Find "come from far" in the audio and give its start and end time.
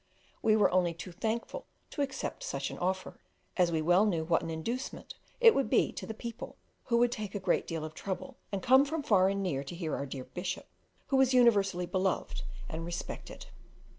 8.63-9.29